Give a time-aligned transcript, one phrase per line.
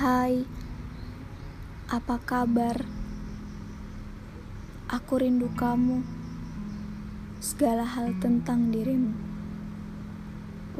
[0.00, 0.48] Hai,
[1.92, 2.88] apa kabar?
[4.88, 6.00] Aku rindu kamu,
[7.36, 9.12] segala hal tentang dirimu.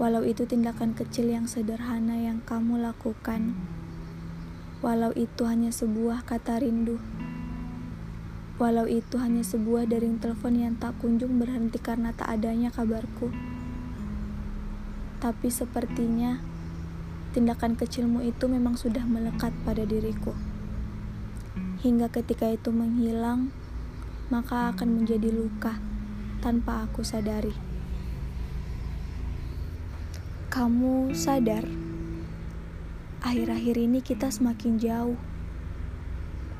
[0.00, 3.52] Walau itu tindakan kecil yang sederhana yang kamu lakukan,
[4.80, 6.96] walau itu hanya sebuah kata rindu,
[8.56, 13.28] walau itu hanya sebuah dering telepon yang tak kunjung berhenti karena tak adanya kabarku.
[15.20, 16.49] Tapi sepertinya
[17.30, 20.34] tindakan kecilmu itu memang sudah melekat pada diriku.
[21.80, 23.54] Hingga ketika itu menghilang,
[24.34, 25.78] maka akan menjadi luka
[26.42, 27.54] tanpa aku sadari.
[30.50, 31.62] Kamu sadar,
[33.22, 35.18] akhir-akhir ini kita semakin jauh,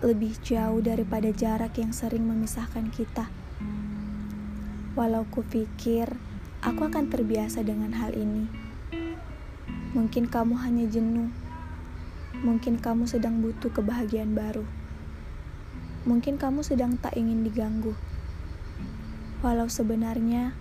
[0.06, 3.26] lebih jauh daripada jarak yang sering memisahkan kita.
[4.94, 6.14] Walau kupikir
[6.62, 8.69] aku akan terbiasa dengan hal ini
[9.90, 11.34] Mungkin kamu hanya jenuh.
[12.46, 14.62] Mungkin kamu sedang butuh kebahagiaan baru.
[16.06, 17.98] Mungkin kamu sedang tak ingin diganggu.
[19.42, 20.54] Walau sebenarnya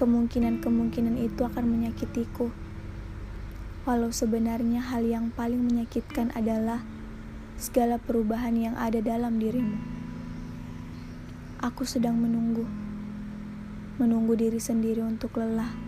[0.00, 2.48] kemungkinan-kemungkinan itu akan menyakitiku.
[3.84, 6.80] Walau sebenarnya hal yang paling menyakitkan adalah
[7.60, 9.76] segala perubahan yang ada dalam dirimu.
[11.60, 12.64] Aku sedang menunggu,
[14.00, 15.87] menunggu diri sendiri untuk lelah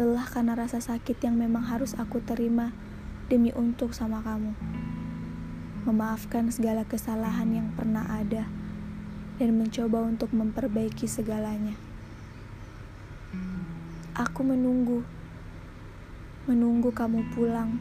[0.00, 2.72] lelah karena rasa sakit yang memang harus aku terima
[3.28, 4.56] demi untuk sama kamu.
[5.84, 8.48] Memaafkan segala kesalahan yang pernah ada
[9.36, 11.76] dan mencoba untuk memperbaiki segalanya.
[14.16, 15.04] Aku menunggu,
[16.48, 17.76] menunggu kamu pulang,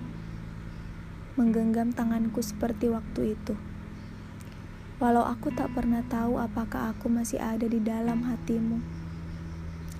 [1.39, 3.55] menggenggam tanganku seperti waktu itu.
[4.99, 9.00] Walau aku tak pernah tahu apakah aku masih ada di dalam hatimu.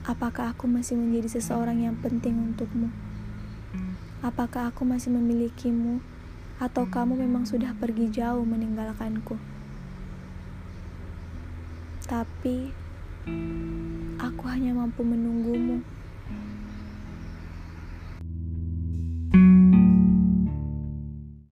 [0.02, 2.90] Apakah aku masih menjadi seseorang yang penting untukmu?
[4.26, 6.02] Apakah aku masih memilikimu,
[6.58, 9.38] atau kamu memang sudah pergi jauh meninggalkanku?
[12.10, 12.74] Tapi
[14.18, 15.86] aku hanya mampu menunggumu.